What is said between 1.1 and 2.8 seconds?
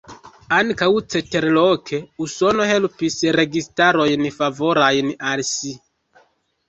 ceterloke, Usono